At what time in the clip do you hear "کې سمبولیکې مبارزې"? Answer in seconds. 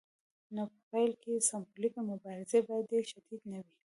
1.23-2.59